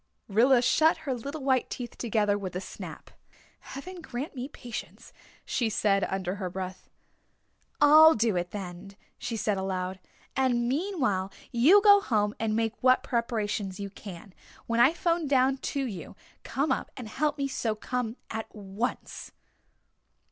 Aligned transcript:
Rilla 0.27 0.63
shut 0.63 0.97
her 1.05 1.13
little 1.13 1.43
white 1.43 1.69
teeth 1.69 1.95
together 1.95 2.35
with 2.35 2.55
a 2.55 2.59
snap. 2.59 3.11
"Heaven 3.59 4.01
grant 4.01 4.33
me 4.35 4.47
patience," 4.47 5.13
she 5.45 5.69
said 5.69 6.03
under 6.05 6.37
her 6.37 6.49
breath. 6.49 6.89
"I'll 7.79 8.15
do 8.15 8.35
it 8.35 8.49
then," 8.49 8.95
she 9.19 9.37
said 9.37 9.59
aloud, 9.59 9.99
"and 10.35 10.67
meanwhile, 10.67 11.31
you 11.51 11.83
go 11.83 12.01
home 12.01 12.33
and 12.39 12.55
make 12.55 12.73
what 12.81 13.03
preparations 13.03 13.79
you 13.79 13.91
can. 13.91 14.33
When 14.65 14.79
I 14.79 14.91
'phone 14.91 15.27
down 15.27 15.57
to 15.57 15.85
you 15.85 16.15
to 16.15 16.49
come 16.49 16.71
up 16.71 16.89
and 16.97 17.07
help 17.07 17.37
me 17.37 17.47
sew 17.47 17.75
come 17.75 18.17
at 18.31 18.47
once." 18.55 19.31